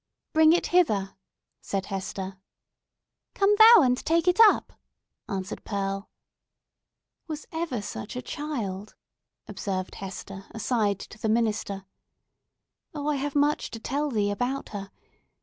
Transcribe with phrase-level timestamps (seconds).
[0.33, 1.15] "Bring it hither!"
[1.61, 2.39] said Hester.
[3.35, 4.73] "Come thou and take it up!"
[5.29, 6.09] answered Pearl.
[7.27, 8.95] "Was ever such a child!"
[9.47, 11.85] observed Hester aside to the minister.
[12.95, 14.89] "Oh, I have much to tell thee about her!